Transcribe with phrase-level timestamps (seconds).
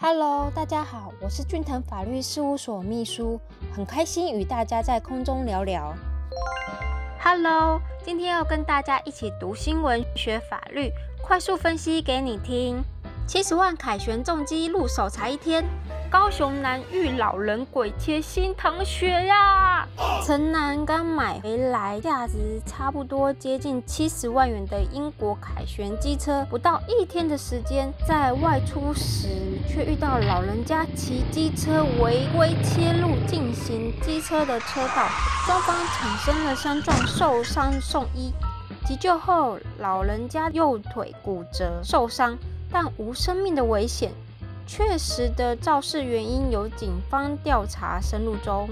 [0.00, 3.40] Hello，大家好，我是俊腾法律事务所秘书，
[3.74, 5.92] 很开心与大家在空中聊聊。
[7.20, 12.80] Hello，今天要跟大家一起读新闻、学法律，快速分析给你听。
[13.26, 15.64] 七十万凯旋重机入手才一天。
[16.08, 19.84] 高雄男遇老人鬼贴心疼血呀！
[20.28, 29.28] 城南刚买回来价值差不多接近七十万元的英国凯旋机车，不到一天的时间，在外出时
[29.66, 35.08] 却遇到老人家骑机车违规切入进行机车的车道，
[35.46, 38.30] 双方产生了相撞，受伤送医。
[38.84, 42.36] 急救后，老人家右腿骨折受伤，
[42.70, 44.12] 但无生命的危险。
[44.66, 48.68] 确实的肇事原因由警方调查深入中。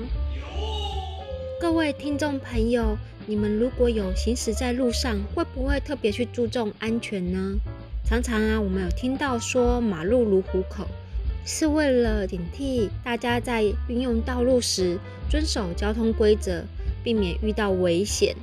[1.58, 7.56] 各位听众朋友，你们如果有行驶在路上，会不会特别去注重安全呢？
[8.04, 10.86] 常常啊，我们有听到说马路如虎口，
[11.46, 14.98] 是为了警惕大家在运用道路时
[15.30, 16.62] 遵守交通规则，
[17.02, 18.36] 避免遇到危险。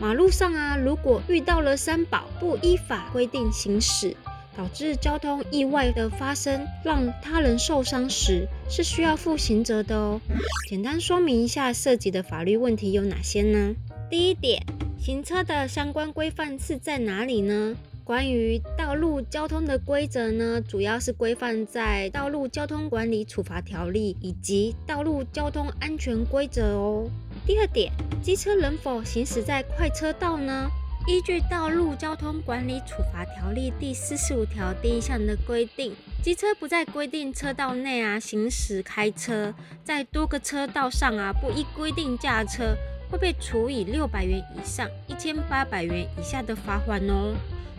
[0.00, 4.16] 马路上啊，如果遇到了三宝不依法规定行驶。
[4.56, 10.20] 导致交通意外的发生，让他人受伤时，是需要负刑责的哦。
[10.68, 13.74] 简单说明一下涉及的法律问题有哪些呢？
[14.10, 14.62] 第一点，
[14.98, 17.76] 行车的相关规范是在哪里呢？
[18.04, 27.08] 关于道路交通的规则呢，主要是规范在《道路交通管理处罚条例》以及《道路交通安全规则》哦。
[27.46, 27.90] 第二点，
[28.22, 30.68] 机车能否行驶在快车道呢？
[31.06, 39.52] 依据《道路交通管理处罚条例》第四十五条第一项的规定，机车不在规定车道内啊行驶开车，
[39.84, 42.74] 在多个车道上啊不依规定驾车，
[43.10, 47.34] 会被处以六百元以上一千八百元以下的罚款哦。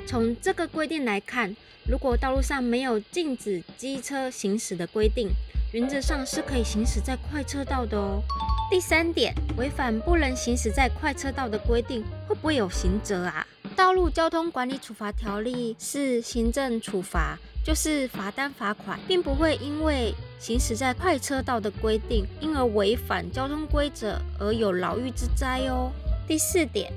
[0.05, 1.55] 从这个规定来看，
[1.87, 5.29] 如果道路上没有禁止机车行驶的规定，
[5.71, 8.21] 原则上是可以行驶在快车道的哦。
[8.69, 13.45] 第三点，违反不能行驶在快车道的规定，会不会有刑责啊？
[13.75, 25.91] 道路交通管理处罚条例是行政处罚，就是罚单罚款，并不会因为行驶在快车道的规定，因而违反交通规则而有牢狱之灾哦。
[26.27, 26.91] 第四点，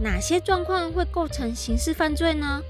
[0.00, 2.60] 哪些状况会构成刑事犯罪呢？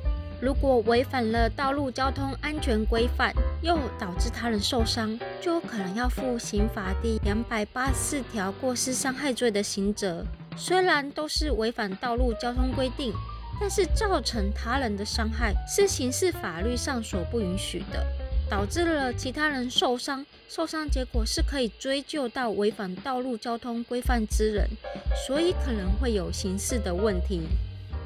[0.40, 10.24] 如果违反了道路交通安全规范，又导致他人受伤，就有可能要负刑法第两百八十四条过失伤害罪的刑责。
[10.56, 13.12] 虽然都是违反道路交通规定，
[13.60, 18.06] 但是造成他人的伤害是刑事法律上所不允许的，
[18.48, 24.68] 导致了其他人受伤，受伤结果是可以追究到违反道路交通规范之人，
[25.26, 27.42] 所以可能会有刑事的问题。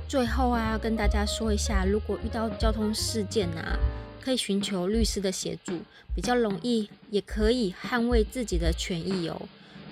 [0.09, 3.79] 最后啊，跟大家说一下，如果遇到交通事件啊，
[4.23, 5.81] 可以寻求律师的协助，
[6.15, 9.43] 比较容易，也可以捍卫自己的权益哦。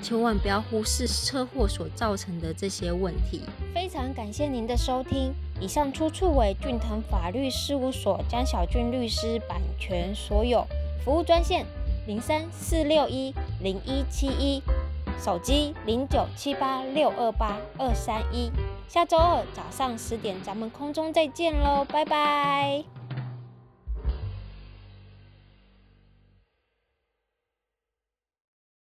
[0.02, 3.42] 千万不要忽视车祸所造成的这些问题。
[3.74, 10.66] 非常感谢您的收听，以上出处为俊腾法律事务所江小俊律师版权所有。
[11.04, 11.66] 服务专线
[12.06, 14.62] 零三四六一零一七一，
[15.22, 18.50] 手机零九七八六二八二三一。
[18.88, 23.00] 下周二早上十点，咱们空中再见喽，拜拜。